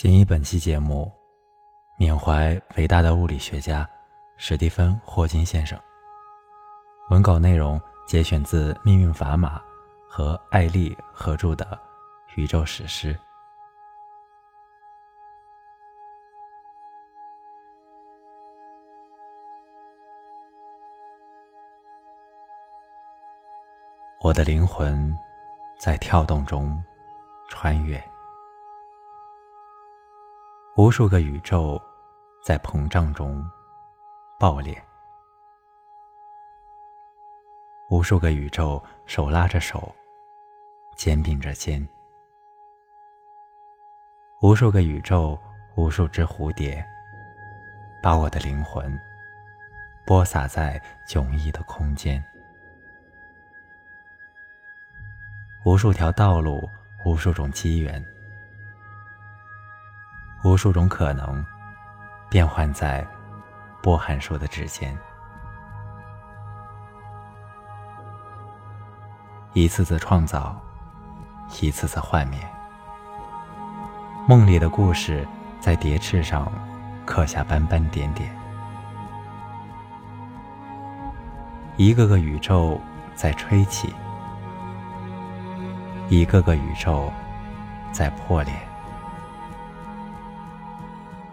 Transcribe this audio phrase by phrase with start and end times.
[0.00, 1.12] 谨以本期节目
[1.98, 3.86] 缅怀伟大的物理学家
[4.38, 5.78] 史蒂芬·霍金先生。
[7.10, 7.78] 文稿内容
[8.08, 9.58] 节选自《命运砝码》
[10.08, 11.66] 和艾丽合著的
[12.40, 13.14] 《宇宙史诗》。
[24.22, 25.14] 我的灵魂
[25.78, 26.82] 在跳动中
[27.50, 28.09] 穿越。
[30.80, 31.78] 无数个宇宙
[32.42, 33.46] 在膨胀中
[34.38, 34.82] 爆裂，
[37.90, 39.94] 无数个宇宙手拉着手，
[40.96, 41.86] 肩并着肩，
[44.40, 45.38] 无数个宇宙，
[45.74, 46.82] 无数只蝴蝶，
[48.02, 48.98] 把我的灵魂
[50.06, 52.24] 播撒在迥异的空间，
[55.62, 56.66] 无数条道路，
[57.04, 58.02] 无数种机缘。
[60.42, 61.44] 无数种可能，
[62.30, 63.06] 变换在
[63.82, 64.96] 波函数的指尖，
[69.52, 70.58] 一次次创造，
[71.60, 72.38] 一次次幻灭。
[74.26, 75.28] 梦里的故事
[75.60, 76.50] 在蝶翅上
[77.04, 78.34] 刻下斑斑点点，
[81.76, 82.80] 一个个宇宙
[83.14, 83.92] 在吹起，
[86.08, 87.12] 一个个宇宙
[87.92, 88.69] 在破裂。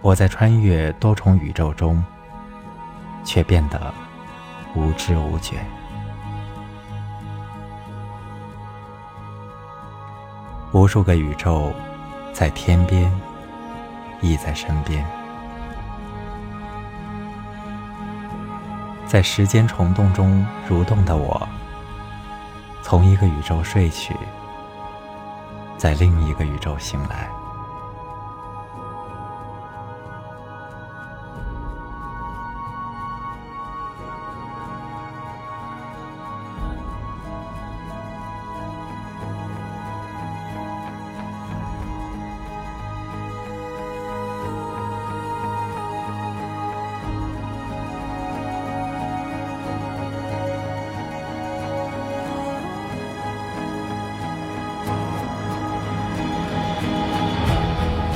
[0.00, 2.02] 我在穿越多重宇宙中，
[3.24, 3.92] 却变得
[4.74, 5.56] 无知无觉。
[10.72, 11.72] 无数个宇宙
[12.32, 13.10] 在天边，
[14.20, 15.04] 亦在身边。
[19.06, 21.48] 在时间虫洞中蠕动的我，
[22.82, 24.14] 从一个宇宙睡去，
[25.76, 27.28] 在另一个宇宙醒来。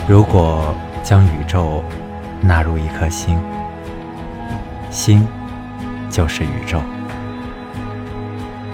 [0.08, 0.74] 如果
[1.04, 1.82] 将宇宙
[2.40, 3.40] 纳入一颗星，
[4.90, 5.26] 星
[6.10, 6.80] 就是宇宙；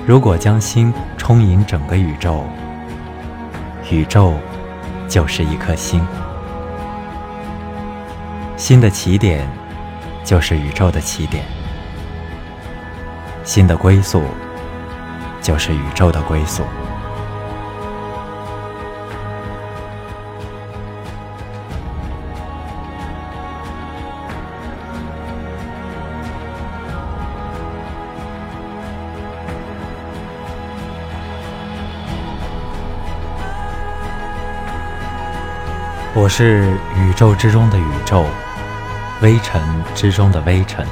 [0.07, 2.45] 如果将星充盈整个宇宙，
[3.91, 4.35] 宇宙
[5.07, 6.05] 就是一颗星。
[8.57, 9.47] 新的起点
[10.25, 11.45] 就是宇宙的起点，
[13.45, 14.23] 新的归宿
[15.43, 16.65] 就是宇宙的归宿。
[36.15, 38.25] 我是宇宙之中的宇宙，
[39.21, 39.63] 微尘
[39.95, 40.85] 之中的微尘。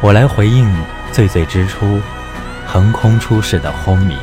[0.00, 0.68] 我来回应
[1.12, 2.00] 最最之初
[2.66, 4.18] 横空出世的轰鸣，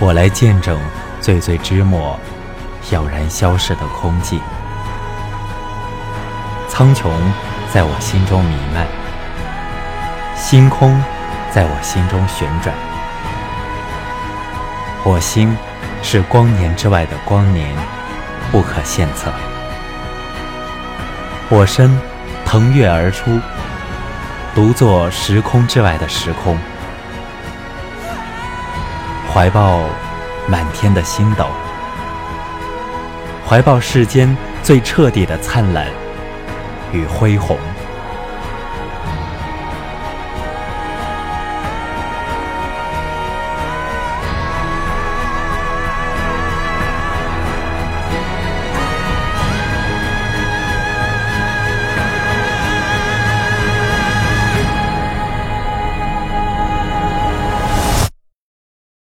[0.00, 0.78] 我来见证
[1.20, 2.18] 最最之末
[2.82, 4.40] 悄然消逝的空寂。
[6.66, 7.10] 苍穹
[7.72, 8.86] 在我心中弥漫，
[10.34, 10.98] 星空
[11.52, 12.74] 在我心中旋转，
[15.04, 15.54] 我心。
[16.06, 17.74] 是光年之外的光年，
[18.52, 19.32] 不可献策。
[21.48, 21.98] 我身
[22.44, 23.40] 腾跃而出，
[24.54, 26.58] 独坐时空之外的时空，
[29.32, 29.80] 怀抱
[30.46, 31.46] 满天的星斗，
[33.48, 35.86] 怀抱世间最彻底的灿烂
[36.92, 37.58] 与恢宏。